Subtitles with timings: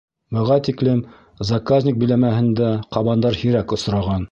[0.35, 1.03] Быға тиклем
[1.49, 4.19] заказник биләмәһендә ҡабандар һирәк осраған.